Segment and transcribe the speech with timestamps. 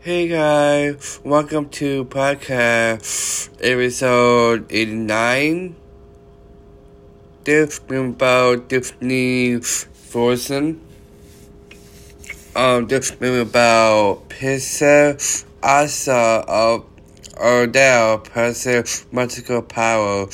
[0.00, 5.74] Hey guys, welcome to podcast episode 89.
[7.42, 10.80] This is about Disney Frozen.
[12.54, 16.86] Um, this is about Princess Elsa of
[17.34, 20.28] Arendelle, Princess magical power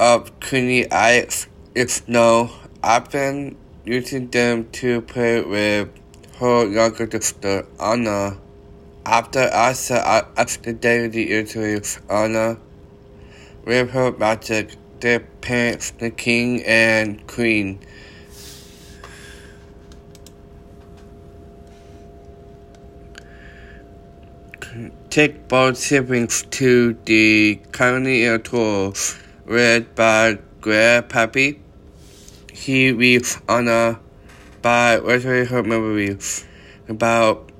[0.00, 1.46] of Queenie Ice.
[1.76, 2.50] If no,
[2.82, 5.99] I've been using them to play with
[6.40, 8.38] her younger sister Anna.
[9.04, 12.56] After Elsa accidentally introduced Anna
[13.66, 17.80] with her magic, their parents, the king and queen.
[25.10, 28.94] Take both siblings to the colony tour,
[29.44, 31.60] read by Grand Pabbie.
[32.52, 34.00] He reads Anna
[34.62, 36.18] by returning her memory
[36.88, 37.50] about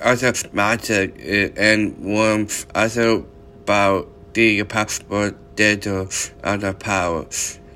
[0.00, 3.26] other magic eh, and warmth, also
[3.62, 6.06] about the possible danger
[6.42, 7.26] of the power.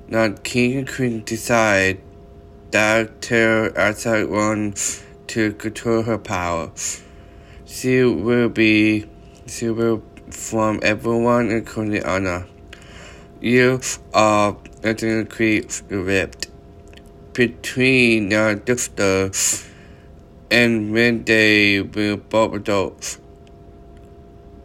[0.09, 2.01] Now, King and Queen decide
[2.71, 6.73] that Terror outside wants to control her power.
[7.67, 9.07] She will be,
[9.47, 12.47] she will from everyone including Anna.
[13.41, 13.81] You
[14.13, 16.49] are entering the rift
[17.35, 19.69] between the sisters,
[20.51, 23.19] and when they were both adults,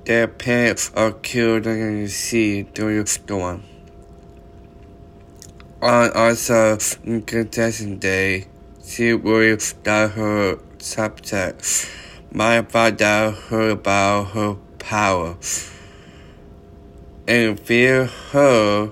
[0.05, 3.63] their parents are killed in the sea during the storm.
[5.81, 6.77] On also
[7.25, 8.45] contestant day,
[8.85, 11.89] she worries that her subjects
[12.31, 15.37] might find out her about her power
[17.27, 18.91] and fear her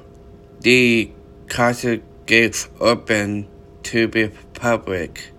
[0.62, 1.12] the
[1.48, 3.48] castle gates open
[3.88, 5.32] to be public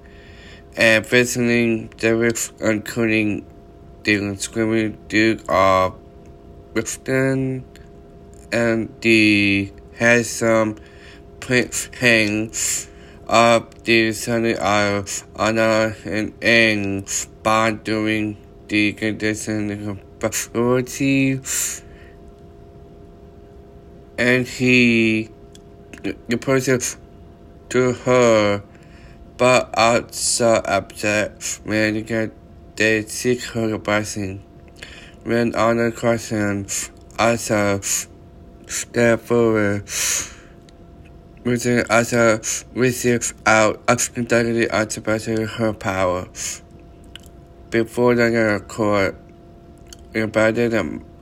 [0.74, 3.44] and visiting the including
[4.04, 5.94] the screaming Duke of
[6.72, 7.62] Brixton
[8.50, 10.76] and the handsome
[11.40, 12.88] Prince Hans
[13.26, 15.04] of the Sunny Isle
[15.36, 17.06] Anna and Ang
[17.42, 18.38] bond during
[18.68, 21.40] the condition of authority.
[24.16, 25.28] And he
[26.02, 26.80] the person
[27.70, 28.62] to her
[29.38, 32.04] but also upset when
[32.74, 34.42] they seek her blessing.
[35.22, 37.80] When other questions also
[38.66, 39.88] step forward,
[41.44, 42.40] which also
[42.74, 46.28] receives out accidentally activating her power.
[47.70, 49.16] Before the court
[50.14, 50.74] invited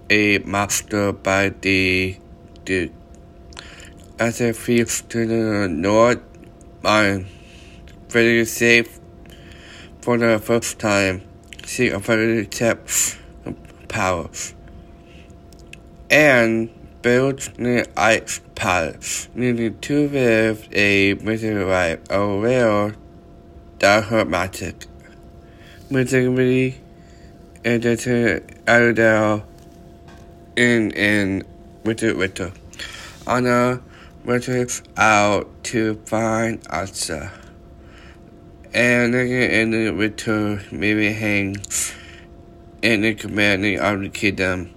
[0.09, 2.17] a master by the
[2.65, 2.93] Duke.
[4.19, 6.23] As a thief to the north,
[6.87, 7.27] I'm
[8.11, 9.01] very safe
[10.01, 11.23] for the first time.
[11.65, 13.19] See She officially tapped
[13.89, 14.55] powers
[16.09, 16.71] and
[17.03, 22.95] built the ice palace, needing to live a meteorite aware
[23.81, 24.87] that her magic.
[25.91, 26.81] Mystically,
[27.65, 29.45] and the Arendelle
[30.55, 31.43] in in
[31.85, 32.53] Richard Ritter.
[33.27, 33.83] Anna
[34.27, 37.31] went out to find Elsa.
[38.75, 41.95] And then in the return, maybe Hans
[42.83, 44.75] in the commanding of the kingdom.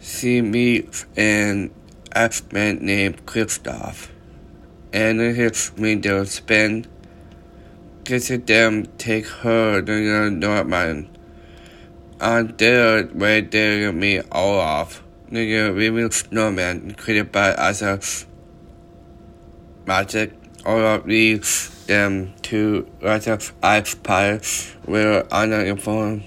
[0.00, 1.70] She meets an
[2.52, 4.08] man named Kristoff.
[4.92, 6.86] And his window spin,
[8.04, 11.08] kissing them take her to the Northman.
[12.20, 15.03] On there, where they meet Olaf
[15.34, 17.98] nigga real snowman created by Elsa
[19.84, 20.32] Magic.
[20.64, 23.38] All of these them to Elsa
[24.04, 24.40] Pie
[24.86, 26.22] will uninformed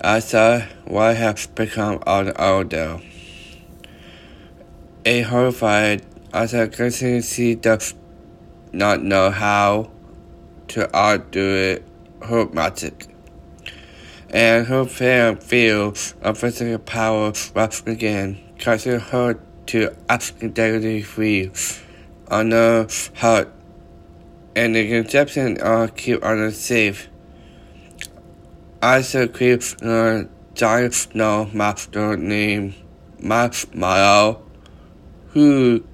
[0.00, 3.00] Elsa what has become of the.
[5.04, 7.94] A horrified Elsa consistency does
[8.72, 9.90] not know how
[10.68, 11.84] to outdo it
[12.22, 13.13] her magic
[14.34, 21.52] and her fair field of physical power once again, causing her to accidentally free
[22.28, 23.48] on the heart,
[24.56, 27.08] and the conception of keep on the safe.
[28.82, 32.74] Also keeps a giant snow master named
[33.20, 34.42] Marshmallow,
[35.28, 35.84] who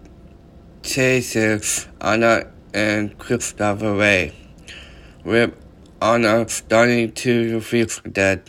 [0.82, 4.32] chases Anna and Kristoff away.
[5.24, 5.54] With
[6.02, 8.48] Anna starting to feel that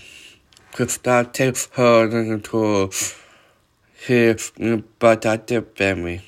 [0.71, 2.89] Kristoff takes her into
[3.94, 6.21] his adoptive family.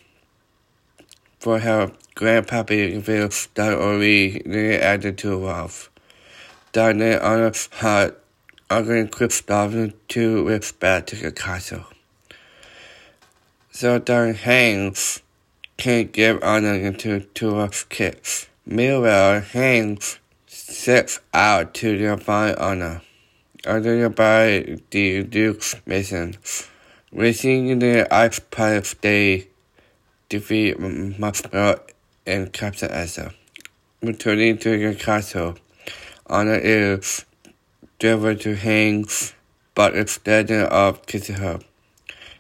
[1.40, 5.90] For her Grand Pabbie feels that only the attitude of.
[6.74, 8.16] Dine on a hot
[8.70, 10.60] arguing Kristoff to
[11.08, 11.86] to the castle.
[13.72, 15.22] So Don Hans
[15.78, 18.20] can't give honor to, to a kid.
[18.66, 20.20] Meanwhile, Hans
[20.74, 23.02] sets out to define honor.
[23.66, 26.36] Ordered by the Duke Mason.
[27.12, 28.08] Racing the
[28.52, 29.48] pipe, they
[30.28, 31.80] defeat Muffler
[32.26, 33.34] and Captain Elsa.
[34.02, 35.56] Returning to the castle,
[36.28, 37.26] Honor is
[38.00, 39.34] delivered to Hans,
[39.76, 41.60] but instead of kissing her.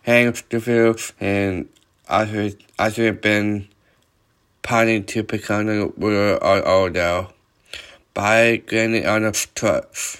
[0.05, 1.69] Hans defeats and
[2.09, 2.49] after,
[2.79, 3.69] after been
[4.61, 7.31] planning to become the ruler of Arendelle
[8.13, 10.19] by granting Honor's trust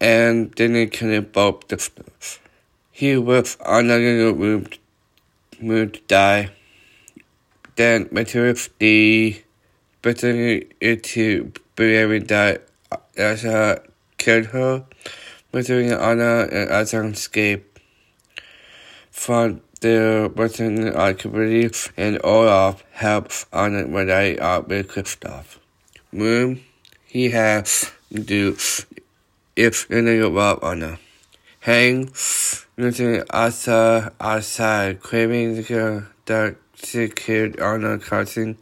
[0.00, 1.90] and then killing both the
[2.90, 4.66] He was another room,
[5.60, 6.50] room to die.
[7.76, 9.42] Then material the
[10.02, 12.66] better into believing that
[13.16, 13.82] Elsa
[14.16, 14.84] killed her,
[15.52, 17.78] returning honor and Elsa escape.
[19.10, 25.58] From the Western activity and Olaf helps Anna relate out with uh, Kristoff.
[26.12, 26.60] Room
[27.08, 28.86] he has to
[29.56, 30.98] if any of Anna.
[31.60, 32.12] Hang
[32.76, 38.58] looking Elsa outside, craving the that she killed Anna causing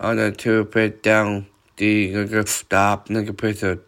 [0.00, 1.46] Anna to put down
[1.76, 3.80] the stop the prison.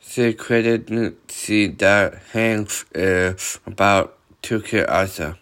[0.00, 5.38] She credited see that Hans is about to kill Elsa.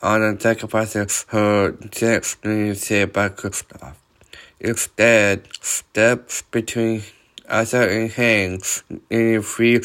[0.00, 2.36] Anna sacrifices her chance
[2.74, 3.96] say about Kristoff.
[4.60, 7.02] Instead, steps between
[7.48, 9.80] and Hans in free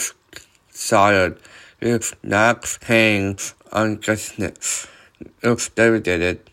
[0.70, 1.40] solid.
[1.80, 4.88] If knocks Hans unconscious.
[5.42, 6.50] If David did it.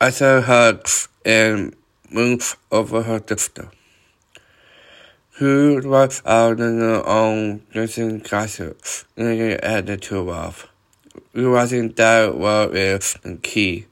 [0.00, 1.74] Elsa hugs and
[2.10, 3.70] moves over her sister,
[5.38, 8.74] who was out on her own nursing castle,
[9.16, 10.68] looking at the two of.
[11.32, 13.86] Realizing that was is the key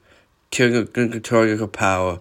[0.51, 2.19] to control your power.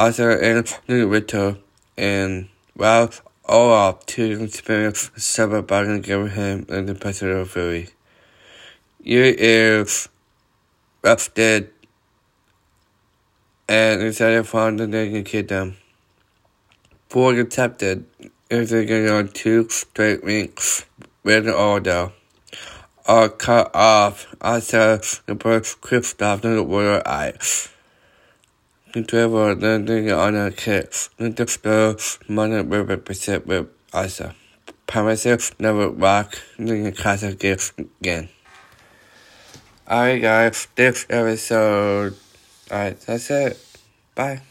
[0.00, 1.56] In the Ritter
[1.96, 7.88] and Ralph Olaf to experience several battles given him the Pacific Fury.
[9.02, 10.08] You is
[11.02, 11.72] arrested
[13.68, 15.76] and decided from the Naked Kingdom.
[17.08, 18.04] For accepted
[18.48, 20.84] is again on two straight weeks
[21.24, 22.12] with an order.
[23.06, 27.02] Are cut off after the first and the royal
[28.94, 28.94] eyes.
[28.94, 29.02] The
[30.36, 34.34] a kit, the disturb money river percent with Elsa.
[34.86, 38.28] Promises never rock, the castle gift again.
[39.90, 42.14] Alright guys, this episode
[42.70, 43.58] Alright, that's it.
[44.14, 44.42] Bye.